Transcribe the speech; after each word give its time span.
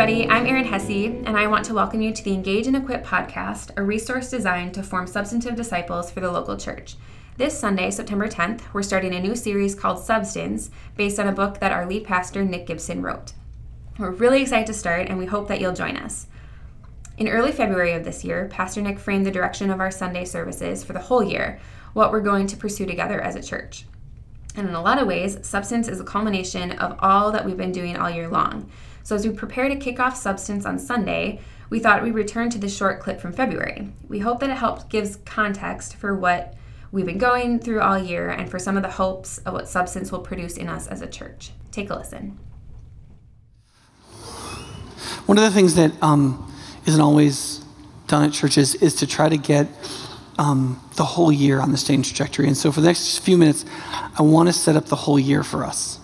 everybody. 0.00 0.28
I'm 0.30 0.46
Erin 0.46 0.64
Hesse, 0.64 1.06
and 1.26 1.36
I 1.36 1.48
want 1.48 1.64
to 1.64 1.74
welcome 1.74 2.00
you 2.00 2.12
to 2.12 2.22
the 2.22 2.32
Engage 2.32 2.68
and 2.68 2.76
Equip 2.76 3.04
podcast, 3.04 3.72
a 3.76 3.82
resource 3.82 4.30
designed 4.30 4.72
to 4.74 4.82
form 4.84 5.08
substantive 5.08 5.56
disciples 5.56 6.08
for 6.08 6.20
the 6.20 6.30
local 6.30 6.56
church. 6.56 6.94
This 7.36 7.58
Sunday, 7.58 7.90
September 7.90 8.28
10th, 8.28 8.60
we're 8.72 8.84
starting 8.84 9.12
a 9.12 9.20
new 9.20 9.34
series 9.34 9.74
called 9.74 9.98
Substance, 9.98 10.70
based 10.96 11.18
on 11.18 11.26
a 11.26 11.32
book 11.32 11.58
that 11.58 11.72
our 11.72 11.84
lead 11.84 12.04
pastor, 12.04 12.44
Nick 12.44 12.68
Gibson, 12.68 13.02
wrote. 13.02 13.32
We're 13.98 14.12
really 14.12 14.42
excited 14.42 14.68
to 14.68 14.72
start, 14.72 15.08
and 15.08 15.18
we 15.18 15.26
hope 15.26 15.48
that 15.48 15.60
you'll 15.60 15.72
join 15.72 15.96
us. 15.96 16.28
In 17.16 17.26
early 17.26 17.50
February 17.50 17.94
of 17.94 18.04
this 18.04 18.22
year, 18.22 18.46
Pastor 18.52 18.80
Nick 18.80 19.00
framed 19.00 19.26
the 19.26 19.32
direction 19.32 19.68
of 19.68 19.80
our 19.80 19.90
Sunday 19.90 20.24
services 20.24 20.84
for 20.84 20.92
the 20.92 21.00
whole 21.00 21.24
year, 21.24 21.58
what 21.94 22.12
we're 22.12 22.20
going 22.20 22.46
to 22.46 22.56
pursue 22.56 22.86
together 22.86 23.20
as 23.20 23.34
a 23.34 23.42
church. 23.42 23.84
And 24.54 24.68
in 24.68 24.76
a 24.76 24.82
lot 24.82 25.00
of 25.00 25.08
ways, 25.08 25.38
Substance 25.42 25.88
is 25.88 25.98
a 25.98 26.04
culmination 26.04 26.70
of 26.72 26.96
all 27.00 27.32
that 27.32 27.44
we've 27.44 27.56
been 27.56 27.72
doing 27.72 27.96
all 27.96 28.08
year 28.08 28.28
long. 28.28 28.70
So 29.08 29.14
as 29.14 29.26
we 29.26 29.32
prepare 29.32 29.70
to 29.70 29.76
kick 29.76 29.98
off 29.98 30.18
Substance 30.18 30.66
on 30.66 30.78
Sunday, 30.78 31.40
we 31.70 31.78
thought 31.78 32.02
we'd 32.02 32.12
return 32.12 32.50
to 32.50 32.58
this 32.58 32.76
short 32.76 33.00
clip 33.00 33.22
from 33.22 33.32
February. 33.32 33.90
We 34.06 34.18
hope 34.18 34.40
that 34.40 34.50
it 34.50 34.58
helps 34.58 34.84
gives 34.84 35.16
context 35.24 35.96
for 35.96 36.14
what 36.14 36.52
we've 36.92 37.06
been 37.06 37.16
going 37.16 37.58
through 37.58 37.80
all 37.80 37.96
year 37.96 38.28
and 38.28 38.50
for 38.50 38.58
some 38.58 38.76
of 38.76 38.82
the 38.82 38.90
hopes 38.90 39.38
of 39.38 39.54
what 39.54 39.66
Substance 39.66 40.12
will 40.12 40.18
produce 40.18 40.58
in 40.58 40.68
us 40.68 40.86
as 40.88 41.00
a 41.00 41.06
church. 41.06 41.52
Take 41.72 41.88
a 41.88 41.94
listen. 41.94 42.38
One 45.24 45.38
of 45.38 45.44
the 45.44 45.52
things 45.52 45.74
that 45.76 45.90
um, 46.02 46.54
not 46.86 47.00
always 47.00 47.64
done 48.08 48.24
at 48.24 48.34
churches 48.34 48.74
is 48.74 48.94
to 48.96 49.06
try 49.06 49.30
to 49.30 49.38
get 49.38 49.68
um, 50.38 50.86
the 50.96 51.04
whole 51.04 51.32
year 51.32 51.60
on 51.60 51.72
the 51.72 51.78
same 51.78 52.02
trajectory. 52.02 52.46
And 52.46 52.58
so, 52.58 52.70
for 52.70 52.82
the 52.82 52.88
next 52.88 53.20
few 53.20 53.38
minutes, 53.38 53.64
I 53.90 54.20
want 54.20 54.50
to 54.50 54.52
set 54.52 54.76
up 54.76 54.84
the 54.84 54.96
whole 54.96 55.18
year 55.18 55.42
for 55.42 55.64
us 55.64 55.98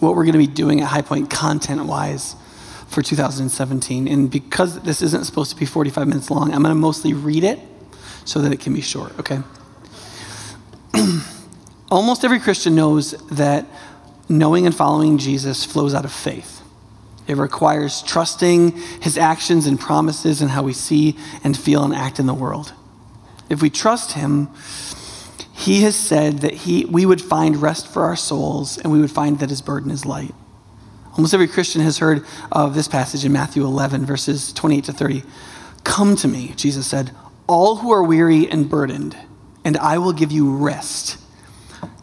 what 0.00 0.16
we're 0.16 0.24
going 0.24 0.32
to 0.32 0.38
be 0.38 0.46
doing 0.46 0.80
at 0.80 0.88
High 0.88 1.02
Point 1.02 1.30
content 1.30 1.84
wise 1.84 2.34
for 2.88 3.02
2017. 3.02 4.08
And 4.08 4.30
because 4.30 4.80
this 4.80 5.00
isn't 5.02 5.24
supposed 5.24 5.50
to 5.50 5.56
be 5.56 5.66
45 5.66 6.08
minutes 6.08 6.30
long, 6.30 6.52
I'm 6.52 6.62
going 6.62 6.74
to 6.74 6.80
mostly 6.80 7.12
read 7.12 7.44
it 7.44 7.60
so 8.24 8.40
that 8.42 8.52
it 8.52 8.60
can 8.60 8.74
be 8.74 8.80
short, 8.80 9.18
okay? 9.18 9.40
Almost 11.90 12.24
every 12.24 12.40
Christian 12.40 12.74
knows 12.74 13.12
that 13.28 13.66
knowing 14.28 14.66
and 14.66 14.74
following 14.74 15.18
Jesus 15.18 15.64
flows 15.64 15.94
out 15.94 16.04
of 16.04 16.12
faith. 16.12 16.62
It 17.26 17.36
requires 17.36 18.02
trusting 18.02 18.72
his 19.00 19.16
actions 19.16 19.66
and 19.66 19.78
promises 19.78 20.40
and 20.42 20.50
how 20.50 20.62
we 20.62 20.72
see 20.72 21.16
and 21.44 21.56
feel 21.56 21.84
and 21.84 21.94
act 21.94 22.18
in 22.18 22.26
the 22.26 22.34
world. 22.34 22.72
If 23.48 23.62
we 23.62 23.70
trust 23.70 24.12
him, 24.12 24.48
he 25.60 25.82
has 25.82 25.94
said 25.94 26.38
that 26.38 26.54
he, 26.54 26.86
we 26.86 27.04
would 27.04 27.20
find 27.20 27.58
rest 27.58 27.86
for 27.86 28.04
our 28.04 28.16
souls 28.16 28.78
and 28.78 28.90
we 28.90 28.98
would 28.98 29.10
find 29.10 29.38
that 29.40 29.50
his 29.50 29.60
burden 29.60 29.90
is 29.90 30.06
light. 30.06 30.34
Almost 31.12 31.34
every 31.34 31.48
Christian 31.48 31.82
has 31.82 31.98
heard 31.98 32.24
of 32.50 32.74
this 32.74 32.88
passage 32.88 33.26
in 33.26 33.32
Matthew 33.32 33.64
11, 33.64 34.06
verses 34.06 34.54
28 34.54 34.84
to 34.84 34.92
30. 34.92 35.22
Come 35.84 36.16
to 36.16 36.28
me, 36.28 36.54
Jesus 36.56 36.86
said, 36.86 37.10
all 37.46 37.76
who 37.76 37.90
are 37.90 38.02
weary 38.02 38.48
and 38.48 38.70
burdened, 38.70 39.18
and 39.62 39.76
I 39.76 39.98
will 39.98 40.14
give 40.14 40.32
you 40.32 40.50
rest. 40.56 41.18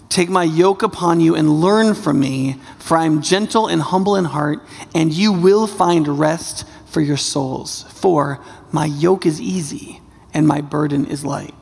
Take 0.08 0.30
my 0.30 0.44
yoke 0.44 0.84
upon 0.84 1.20
you 1.20 1.34
and 1.34 1.60
learn 1.60 1.96
from 1.96 2.20
me, 2.20 2.58
for 2.78 2.96
I 2.96 3.06
am 3.06 3.24
gentle 3.24 3.66
and 3.66 3.82
humble 3.82 4.16
in 4.16 4.26
heart, 4.26 4.60
and 4.94 5.12
you 5.12 5.32
will 5.32 5.66
find 5.66 6.20
rest 6.20 6.68
for 6.86 7.02
your 7.02 7.18
souls. 7.18 7.84
For 7.94 8.40
my 8.72 8.86
yoke 8.86 9.26
is 9.26 9.42
easy 9.42 10.02
and 10.32 10.48
my 10.48 10.62
burden 10.62 11.08
is 11.08 11.26
light. 11.26 11.56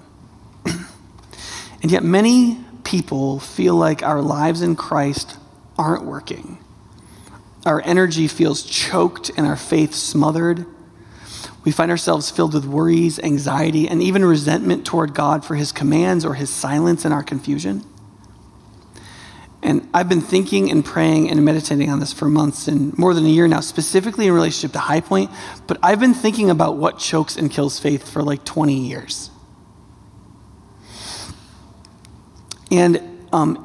And 1.86 1.92
yet, 1.92 2.04
many 2.04 2.58
people 2.84 3.40
feel 3.40 3.76
like 3.76 4.02
our 4.02 4.20
lives 4.20 4.64
in 4.64 4.76
Christ 4.76 5.38
aren't 5.78 6.04
working. 6.04 6.58
Our 7.64 7.80
energy 7.86 8.28
feels 8.28 8.64
choked 8.64 9.30
and 9.38 9.46
our 9.46 9.56
faith 9.56 9.94
smothered. 9.94 10.66
We 11.64 11.72
find 11.72 11.92
ourselves 11.92 12.32
filled 12.32 12.56
with 12.56 12.66
worries, 12.66 13.20
anxiety, 13.20 13.88
and 13.88 14.02
even 14.02 14.26
resentment 14.26 14.84
toward 14.84 15.14
God 15.14 15.46
for 15.46 15.54
his 15.54 15.72
commands 15.72 16.26
or 16.26 16.34
his 16.34 16.50
silence 16.50 17.06
in 17.06 17.12
our 17.12 17.22
confusion. 17.22 17.84
And 19.62 19.88
I've 19.94 20.10
been 20.10 20.22
thinking 20.22 20.72
and 20.72 20.84
praying 20.84 21.30
and 21.30 21.46
meditating 21.46 21.92
on 21.92 22.00
this 22.00 22.12
for 22.12 22.26
months 22.26 22.68
and 22.68 22.98
more 22.98 23.14
than 23.14 23.28
a 23.28 23.30
year 23.30 23.48
now, 23.48 23.60
specifically 23.60 24.26
in 24.26 24.34
relationship 24.34 24.72
to 24.72 24.80
High 24.80 25.02
Point. 25.02 25.30
But 25.68 25.78
I've 25.84 26.00
been 26.00 26.16
thinking 26.16 26.50
about 26.50 26.78
what 26.78 26.98
chokes 26.98 27.38
and 27.38 27.52
kills 27.52 27.78
faith 27.78 28.12
for 28.12 28.24
like 28.24 28.44
20 28.44 28.74
years. 28.74 29.30
And 32.76 33.28
um, 33.32 33.62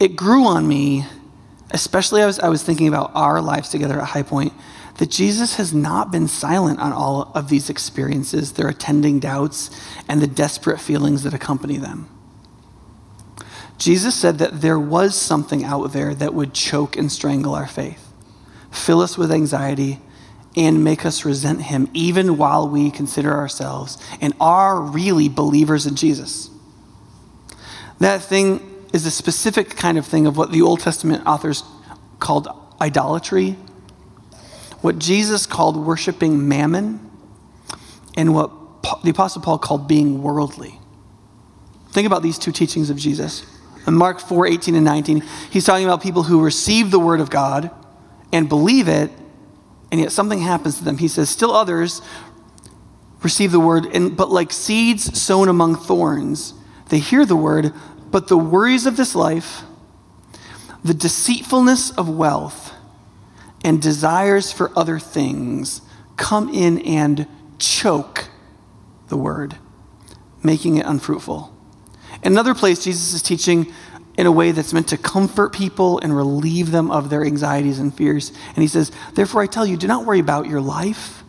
it 0.00 0.16
grew 0.16 0.46
on 0.46 0.66
me, 0.66 1.06
especially 1.70 2.20
as 2.22 2.40
I 2.40 2.48
was 2.48 2.62
thinking 2.62 2.88
about 2.88 3.12
our 3.14 3.40
lives 3.40 3.68
together 3.68 4.00
at 4.00 4.08
High 4.08 4.24
Point, 4.24 4.52
that 4.98 5.10
Jesus 5.10 5.56
has 5.56 5.72
not 5.72 6.10
been 6.10 6.26
silent 6.28 6.80
on 6.80 6.92
all 6.92 7.30
of 7.34 7.48
these 7.48 7.70
experiences, 7.70 8.52
their 8.52 8.68
attending 8.68 9.20
doubts, 9.20 9.70
and 10.08 10.20
the 10.20 10.26
desperate 10.26 10.80
feelings 10.80 11.22
that 11.22 11.34
accompany 11.34 11.76
them. 11.76 12.08
Jesus 13.78 14.14
said 14.14 14.38
that 14.38 14.60
there 14.60 14.78
was 14.78 15.16
something 15.16 15.64
out 15.64 15.92
there 15.92 16.14
that 16.14 16.34
would 16.34 16.54
choke 16.54 16.96
and 16.96 17.10
strangle 17.10 17.54
our 17.54 17.66
faith, 17.66 18.12
fill 18.70 19.00
us 19.00 19.16
with 19.16 19.32
anxiety, 19.32 20.00
and 20.56 20.84
make 20.84 21.06
us 21.06 21.24
resent 21.24 21.62
him, 21.62 21.88
even 21.94 22.36
while 22.36 22.68
we 22.68 22.90
consider 22.90 23.32
ourselves 23.32 24.02
and 24.20 24.34
are 24.40 24.80
really 24.80 25.28
believers 25.28 25.86
in 25.86 25.94
Jesus. 25.94 26.50
That 28.02 28.20
thing 28.20 28.88
is 28.92 29.06
a 29.06 29.12
specific 29.12 29.76
kind 29.76 29.96
of 29.96 30.04
thing 30.04 30.26
of 30.26 30.36
what 30.36 30.50
the 30.50 30.60
Old 30.60 30.80
Testament 30.80 31.24
authors 31.24 31.62
called 32.18 32.48
idolatry, 32.80 33.52
what 34.80 34.98
Jesus 34.98 35.46
called 35.46 35.76
worshiping 35.76 36.48
mammon, 36.48 36.98
and 38.16 38.34
what 38.34 38.50
the 39.04 39.10
Apostle 39.10 39.40
Paul 39.40 39.58
called 39.58 39.86
being 39.86 40.20
worldly. 40.20 40.80
Think 41.90 42.08
about 42.08 42.24
these 42.24 42.38
two 42.38 42.50
teachings 42.50 42.90
of 42.90 42.96
Jesus. 42.96 43.46
In 43.86 43.94
Mark 43.94 44.18
4 44.18 44.48
18 44.48 44.74
and 44.74 44.84
19, 44.84 45.22
he's 45.52 45.64
talking 45.64 45.84
about 45.84 46.02
people 46.02 46.24
who 46.24 46.42
receive 46.42 46.90
the 46.90 46.98
word 46.98 47.20
of 47.20 47.30
God 47.30 47.70
and 48.32 48.48
believe 48.48 48.88
it, 48.88 49.12
and 49.92 50.00
yet 50.00 50.10
something 50.10 50.40
happens 50.40 50.78
to 50.78 50.84
them. 50.84 50.98
He 50.98 51.06
says, 51.06 51.30
Still 51.30 51.52
others 51.52 52.02
receive 53.22 53.52
the 53.52 53.60
word, 53.60 53.86
and, 53.86 54.16
but 54.16 54.28
like 54.28 54.50
seeds 54.50 55.22
sown 55.22 55.48
among 55.48 55.76
thorns, 55.76 56.54
they 56.92 56.98
hear 56.98 57.24
the 57.24 57.36
word, 57.36 57.72
but 58.12 58.28
the 58.28 58.38
worries 58.38 58.86
of 58.86 58.96
this 58.96 59.16
life, 59.16 59.62
the 60.84 60.94
deceitfulness 60.94 61.90
of 61.92 62.08
wealth, 62.08 62.74
and 63.64 63.80
desires 63.80 64.52
for 64.52 64.70
other 64.76 64.98
things 64.98 65.80
come 66.16 66.48
in 66.48 66.78
and 66.80 67.26
choke 67.58 68.28
the 69.08 69.16
word, 69.16 69.56
making 70.42 70.76
it 70.76 70.86
unfruitful. 70.86 71.52
In 72.22 72.32
another 72.32 72.54
place, 72.54 72.84
Jesus 72.84 73.14
is 73.14 73.22
teaching 73.22 73.72
in 74.18 74.26
a 74.26 74.32
way 74.32 74.52
that's 74.52 74.72
meant 74.72 74.88
to 74.88 74.98
comfort 74.98 75.52
people 75.52 75.98
and 76.00 76.14
relieve 76.14 76.70
them 76.70 76.90
of 76.90 77.08
their 77.08 77.24
anxieties 77.24 77.78
and 77.78 77.94
fears. 77.94 78.30
And 78.48 78.58
he 78.58 78.68
says, 78.68 78.92
Therefore, 79.14 79.42
I 79.42 79.46
tell 79.46 79.64
you, 79.64 79.76
do 79.76 79.86
not 79.86 80.04
worry 80.04 80.20
about 80.20 80.46
your 80.46 80.60
life 80.60 81.21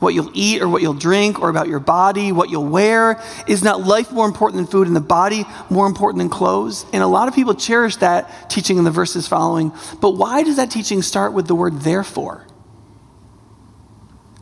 what 0.00 0.14
you'll 0.14 0.30
eat 0.34 0.60
or 0.60 0.68
what 0.68 0.82
you'll 0.82 0.94
drink 0.94 1.40
or 1.40 1.48
about 1.48 1.68
your 1.68 1.78
body, 1.78 2.32
what 2.32 2.50
you'll 2.50 2.66
wear. 2.66 3.22
Is 3.46 3.62
not 3.62 3.82
life 3.82 4.10
more 4.10 4.26
important 4.26 4.56
than 4.56 4.66
food 4.66 4.86
and 4.86 4.96
the 4.96 5.00
body 5.00 5.44
more 5.68 5.86
important 5.86 6.18
than 6.18 6.30
clothes? 6.30 6.84
And 6.92 7.02
a 7.02 7.06
lot 7.06 7.28
of 7.28 7.34
people 7.34 7.54
cherish 7.54 7.96
that 7.96 8.50
teaching 8.50 8.78
in 8.78 8.84
the 8.84 8.90
verses 8.90 9.28
following. 9.28 9.72
But 10.00 10.12
why 10.12 10.42
does 10.42 10.56
that 10.56 10.70
teaching 10.70 11.02
start 11.02 11.32
with 11.32 11.46
the 11.46 11.54
word 11.54 11.80
therefore? 11.80 12.46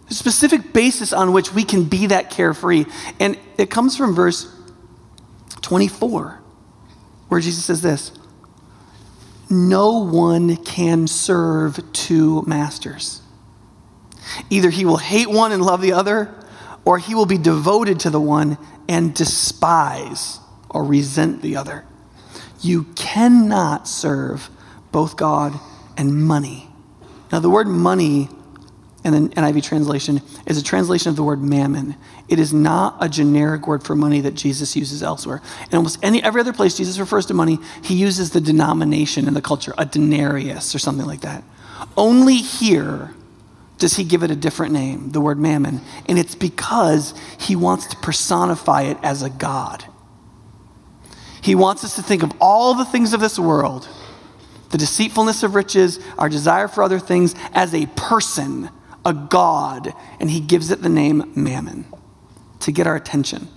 A 0.09 0.15
specific 0.15 0.73
basis 0.73 1.13
on 1.13 1.33
which 1.33 1.53
we 1.53 1.65
can 1.65 1.85
be 1.85 2.07
that 2.07 2.31
carefree. 2.31 2.87
And 3.21 3.39
it 3.59 3.69
comes 3.69 3.97
from 3.97 4.15
verse 4.15 4.51
24, 5.61 6.41
where 7.29 7.41
Jesus 7.41 7.65
says 7.65 7.83
this 7.83 8.13
No 9.51 10.05
one 10.05 10.57
can 10.57 11.09
serve 11.09 11.81
two 11.93 12.43
masters. 12.43 13.23
Either 14.51 14.71
he 14.71 14.85
will 14.85 14.97
hate 14.97 15.31
one 15.31 15.53
and 15.53 15.63
love 15.63 15.81
the 15.81 15.93
other, 15.93 16.35
or 16.85 16.99
he 16.99 17.15
will 17.15 17.27
be 17.27 17.39
devoted 17.39 18.01
to 18.01 18.11
the 18.11 18.21
one 18.21 18.59
and 18.89 19.15
despise 19.15 20.41
or 20.71 20.85
resent 20.85 21.43
the 21.43 21.57
other. 21.57 21.85
You 22.61 22.85
cannot 22.97 23.87
serve 23.87 24.51
both 24.91 25.17
God 25.17 25.59
and 25.97 26.25
money. 26.27 26.69
Now, 27.31 27.41
the 27.41 27.51
word 27.51 27.69
money 27.69 28.29
in 29.05 29.13
the 29.13 29.29
NIV 29.35 29.63
translation 29.63 30.21
is 30.47 30.59
a 30.59 30.63
translation 30.63 31.11
of 31.11 31.17
the 31.17 31.23
word 31.23 31.43
mammon. 31.43 31.97
It 32.29 32.39
is 32.39 32.53
not 32.53 32.97
a 33.01 33.09
generic 33.09 33.67
word 33.67 33.85
for 33.85 33.95
money 33.95 34.21
that 34.23 34.35
Jesus 34.35 34.75
uses 34.75 35.03
elsewhere. 35.03 35.41
In 35.71 35.77
almost 35.77 35.99
any 36.03 36.23
every 36.23 36.41
other 36.41 36.53
place 36.53 36.77
Jesus 36.77 36.99
refers 36.99 37.27
to 37.27 37.35
money, 37.35 37.59
he 37.83 37.95
uses 37.95 38.31
the 38.31 38.41
denomination 38.41 39.29
in 39.29 39.35
the 39.35 39.43
culture, 39.43 39.75
a 39.79 39.85
denarius 39.85 40.75
or 40.75 40.79
something 40.79 41.07
like 41.07 41.21
that. 41.21 41.45
Only 41.97 42.37
here 42.37 43.15
does 43.79 43.95
he 43.95 44.05
give 44.05 44.23
it 44.23 44.31
a 44.31 44.37
different 44.37 44.73
name, 44.73 45.11
the 45.11 45.21
word 45.21 45.39
mammon? 45.39 45.81
And 46.07 46.19
it's 46.19 46.35
because 46.35 47.15
he 47.39 47.57
wants 47.57 47.87
to 47.87 47.97
personify 47.97 48.83
it 48.83 48.99
as 49.03 49.23
a 49.23 49.31
God. 49.31 49.85
He 51.41 51.55
wants 51.55 51.85
us 51.85 51.95
to 51.97 52.03
think 52.03 52.23
of 52.23 52.33
all 52.41 52.75
the 52.75 52.85
things 52.85 53.13
of 53.13 53.21
this 53.21 53.39
world 53.39 53.89
the 54.71 54.77
deceitfulness 54.77 55.43
of 55.43 55.55
riches, 55.55 55.99
our 56.19 56.29
desire 56.29 56.69
for 56.69 56.83
other 56.83 56.99
things, 56.99 57.35
as 57.55 57.75
a 57.75 57.87
person, 57.97 58.69
a 59.03 59.15
God, 59.15 59.95
and 60.21 60.31
he 60.31 60.41
gives 60.41 60.71
it 60.71 60.83
the 60.83 60.91
name 60.91 61.33
mammon 61.35 61.87
to 62.61 62.71
get 62.71 62.87
our 62.87 62.95
attention. 62.95 63.49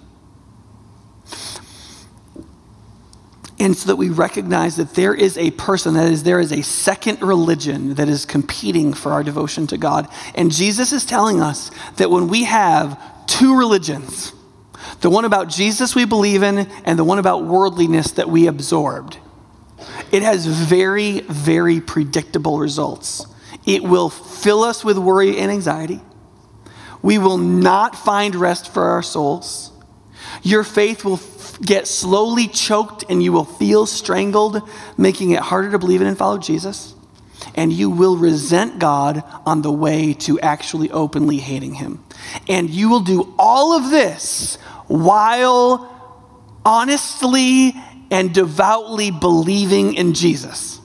And 3.61 3.77
so 3.77 3.89
that 3.89 3.95
we 3.95 4.09
recognize 4.09 4.77
that 4.77 4.95
there 4.95 5.13
is 5.13 5.37
a 5.37 5.51
person, 5.51 5.93
that 5.93 6.11
is, 6.11 6.23
there 6.23 6.39
is 6.39 6.51
a 6.51 6.63
second 6.63 7.21
religion 7.21 7.93
that 7.93 8.09
is 8.09 8.25
competing 8.25 8.91
for 8.91 9.11
our 9.11 9.21
devotion 9.23 9.67
to 9.67 9.77
God. 9.77 10.07
And 10.33 10.51
Jesus 10.51 10.91
is 10.91 11.05
telling 11.05 11.41
us 11.41 11.69
that 11.97 12.09
when 12.09 12.27
we 12.27 12.45
have 12.45 12.99
two 13.27 13.55
religions, 13.55 14.33
the 15.01 15.11
one 15.11 15.25
about 15.25 15.47
Jesus 15.47 15.93
we 15.93 16.05
believe 16.05 16.41
in, 16.41 16.57
and 16.85 16.97
the 16.97 17.03
one 17.03 17.19
about 17.19 17.43
worldliness 17.43 18.13
that 18.13 18.27
we 18.27 18.47
absorbed, 18.47 19.19
it 20.11 20.23
has 20.23 20.47
very, 20.47 21.19
very 21.19 21.79
predictable 21.79 22.57
results. 22.57 23.27
It 23.67 23.83
will 23.83 24.09
fill 24.09 24.63
us 24.63 24.83
with 24.83 24.97
worry 24.97 25.37
and 25.37 25.51
anxiety. 25.51 26.01
We 27.03 27.19
will 27.19 27.37
not 27.37 27.95
find 27.95 28.33
rest 28.33 28.73
for 28.73 28.85
our 28.85 29.03
souls. 29.03 29.71
Your 30.41 30.63
faith 30.63 31.05
will 31.05 31.17
get 31.61 31.87
slowly 31.87 32.47
choked 32.47 33.03
and 33.09 33.21
you 33.21 33.31
will 33.31 33.45
feel 33.45 33.85
strangled, 33.85 34.67
making 34.97 35.31
it 35.31 35.39
harder 35.39 35.71
to 35.71 35.79
believe 35.79 36.01
in 36.01 36.07
and 36.07 36.17
follow 36.17 36.37
Jesus. 36.37 36.95
And 37.55 37.71
you 37.73 37.89
will 37.89 38.17
resent 38.17 38.79
God 38.79 39.23
on 39.45 39.61
the 39.61 39.71
way 39.71 40.13
to 40.13 40.39
actually 40.39 40.91
openly 40.91 41.37
hating 41.37 41.75
Him. 41.75 42.03
And 42.47 42.69
you 42.69 42.89
will 42.89 43.01
do 43.01 43.33
all 43.37 43.73
of 43.73 43.89
this 43.89 44.57
while 44.87 45.87
honestly 46.65 47.73
and 48.11 48.33
devoutly 48.33 49.09
believing 49.09 49.93
in 49.93 50.13
Jesus. 50.13 50.80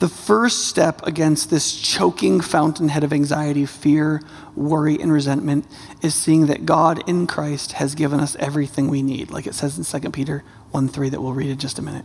The 0.00 0.08
first 0.08 0.66
step 0.68 1.06
against 1.06 1.50
this 1.50 1.74
choking 1.74 2.40
fountainhead 2.40 3.04
of 3.04 3.12
anxiety, 3.12 3.64
fear, 3.64 4.22
worry, 4.56 5.00
and 5.00 5.12
resentment 5.12 5.66
is 6.02 6.14
seeing 6.14 6.46
that 6.46 6.66
God 6.66 7.08
in 7.08 7.26
Christ 7.26 7.72
has 7.72 7.94
given 7.94 8.18
us 8.18 8.34
everything 8.36 8.88
we 8.88 9.02
need, 9.02 9.30
like 9.30 9.46
it 9.46 9.54
says 9.54 9.78
in 9.78 10.00
2 10.00 10.10
Peter 10.10 10.42
1 10.72 10.88
3 10.88 11.10
that 11.10 11.22
we'll 11.22 11.32
read 11.32 11.50
in 11.50 11.58
just 11.58 11.78
a 11.78 11.82
minute. 11.82 12.04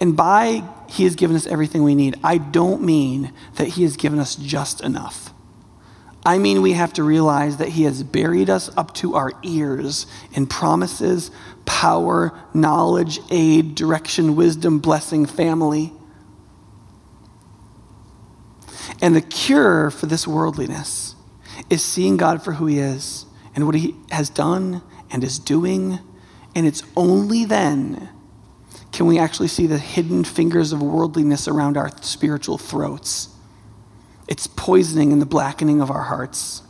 And 0.00 0.16
by 0.16 0.64
He 0.88 1.04
has 1.04 1.14
given 1.14 1.36
us 1.36 1.46
everything 1.46 1.84
we 1.84 1.94
need, 1.94 2.16
I 2.22 2.38
don't 2.38 2.82
mean 2.82 3.32
that 3.54 3.68
He 3.68 3.82
has 3.84 3.96
given 3.96 4.18
us 4.18 4.34
just 4.34 4.80
enough. 4.80 5.32
I 6.24 6.38
mean, 6.38 6.60
we 6.60 6.72
have 6.72 6.92
to 6.94 7.04
realize 7.04 7.58
that 7.58 7.68
He 7.68 7.84
has 7.84 8.02
buried 8.02 8.50
us 8.50 8.76
up 8.76 8.92
to 8.94 9.14
our 9.14 9.32
ears 9.44 10.06
in 10.32 10.48
promises, 10.48 11.30
power, 11.64 12.36
knowledge, 12.52 13.20
aid, 13.30 13.76
direction, 13.76 14.34
wisdom, 14.34 14.80
blessing, 14.80 15.26
family. 15.26 15.92
And 19.00 19.14
the 19.14 19.20
cure 19.20 19.90
for 19.90 20.06
this 20.06 20.26
worldliness 20.26 21.14
is 21.70 21.82
seeing 21.82 22.16
God 22.16 22.42
for 22.42 22.52
who 22.52 22.66
He 22.66 22.78
is 22.78 23.26
and 23.54 23.66
what 23.66 23.74
He 23.74 23.94
has 24.10 24.30
done 24.30 24.82
and 25.10 25.22
is 25.22 25.38
doing. 25.38 25.98
And 26.54 26.66
it's 26.66 26.82
only 26.96 27.44
then 27.44 28.08
can 28.92 29.06
we 29.06 29.18
actually 29.18 29.48
see 29.48 29.66
the 29.66 29.78
hidden 29.78 30.24
fingers 30.24 30.72
of 30.72 30.82
worldliness 30.82 31.46
around 31.46 31.76
our 31.76 31.90
spiritual 32.02 32.56
throats. 32.56 33.28
It's 34.26 34.46
poisoning 34.46 35.12
and 35.12 35.20
the 35.20 35.26
blackening 35.26 35.82
of 35.82 35.90
our 35.90 36.04
hearts 36.04 36.62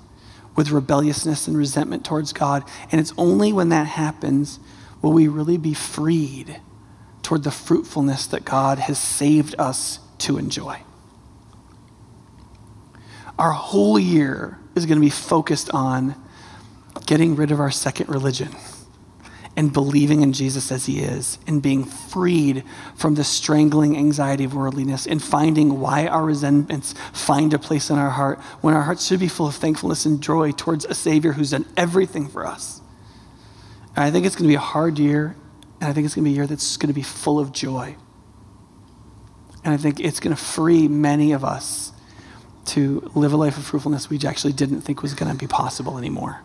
with 0.56 0.70
rebelliousness 0.70 1.46
and 1.46 1.56
resentment 1.56 2.04
towards 2.04 2.32
God. 2.32 2.64
And 2.90 3.00
it's 3.00 3.12
only 3.16 3.52
when 3.52 3.68
that 3.68 3.86
happens 3.86 4.58
will 5.02 5.12
we 5.12 5.28
really 5.28 5.58
be 5.58 5.74
freed 5.74 6.60
toward 7.22 7.44
the 7.44 7.50
fruitfulness 7.50 8.26
that 8.28 8.44
God 8.44 8.78
has 8.78 8.98
saved 8.98 9.54
us 9.58 10.00
to 10.18 10.38
enjoy. 10.38 10.80
Our 13.38 13.52
whole 13.52 13.98
year 13.98 14.58
is 14.74 14.86
going 14.86 14.96
to 14.96 15.04
be 15.04 15.10
focused 15.10 15.70
on 15.70 16.14
getting 17.04 17.36
rid 17.36 17.50
of 17.50 17.60
our 17.60 17.70
second 17.70 18.08
religion 18.08 18.48
and 19.56 19.72
believing 19.72 20.20
in 20.20 20.32
Jesus 20.34 20.70
as 20.70 20.84
he 20.86 21.00
is 21.00 21.38
and 21.46 21.62
being 21.62 21.84
freed 21.84 22.62
from 22.94 23.14
the 23.14 23.24
strangling 23.24 23.96
anxiety 23.96 24.44
of 24.44 24.54
worldliness 24.54 25.06
and 25.06 25.22
finding 25.22 25.80
why 25.80 26.06
our 26.06 26.24
resentments 26.24 26.94
find 27.12 27.54
a 27.54 27.58
place 27.58 27.88
in 27.88 27.96
our 27.96 28.10
heart 28.10 28.38
when 28.60 28.74
our 28.74 28.82
hearts 28.82 29.06
should 29.06 29.20
be 29.20 29.28
full 29.28 29.46
of 29.46 29.54
thankfulness 29.54 30.04
and 30.04 30.22
joy 30.22 30.52
towards 30.52 30.84
a 30.84 30.94
Savior 30.94 31.32
who's 31.32 31.50
done 31.50 31.64
everything 31.76 32.28
for 32.28 32.46
us. 32.46 32.82
And 33.94 34.04
I 34.04 34.10
think 34.10 34.26
it's 34.26 34.36
going 34.36 34.44
to 34.44 34.52
be 34.52 34.56
a 34.56 34.60
hard 34.60 34.98
year, 34.98 35.36
and 35.80 35.88
I 35.88 35.92
think 35.94 36.04
it's 36.04 36.14
going 36.14 36.24
to 36.24 36.30
be 36.30 36.34
a 36.34 36.36
year 36.36 36.46
that's 36.46 36.76
going 36.76 36.88
to 36.88 36.94
be 36.94 37.02
full 37.02 37.38
of 37.38 37.52
joy. 37.52 37.96
And 39.64 39.72
I 39.72 39.78
think 39.78 40.00
it's 40.00 40.20
going 40.20 40.36
to 40.36 40.40
free 40.42 40.86
many 40.86 41.32
of 41.32 41.44
us 41.44 41.92
to 42.66 43.10
live 43.14 43.32
a 43.32 43.36
life 43.36 43.56
of 43.56 43.64
fruitfulness 43.64 44.10
we 44.10 44.18
actually 44.26 44.52
didn't 44.52 44.82
think 44.82 45.02
was 45.02 45.14
going 45.14 45.30
to 45.30 45.38
be 45.38 45.46
possible 45.46 45.98
anymore. 45.98 46.42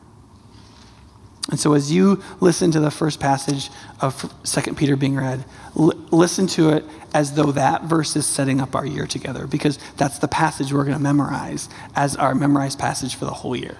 And 1.49 1.59
so, 1.59 1.73
as 1.73 1.91
you 1.91 2.21
listen 2.39 2.71
to 2.71 2.79
the 2.79 2.91
first 2.91 3.19
passage 3.19 3.71
of 3.99 4.33
2 4.43 4.75
Peter 4.75 4.95
being 4.95 5.15
read, 5.15 5.43
l- 5.75 5.93
listen 6.11 6.47
to 6.47 6.69
it 6.69 6.85
as 7.13 7.33
though 7.33 7.51
that 7.51 7.83
verse 7.83 8.15
is 8.15 8.25
setting 8.25 8.61
up 8.61 8.75
our 8.75 8.85
year 8.85 9.07
together, 9.07 9.47
because 9.47 9.79
that's 9.97 10.19
the 10.19 10.27
passage 10.27 10.71
we're 10.71 10.83
going 10.83 10.95
to 10.95 11.01
memorize 11.01 11.67
as 11.95 12.15
our 12.15 12.35
memorized 12.35 12.77
passage 12.77 13.15
for 13.15 13.25
the 13.25 13.31
whole 13.31 13.55
year. 13.55 13.77